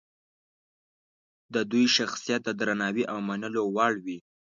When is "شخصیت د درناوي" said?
1.97-3.03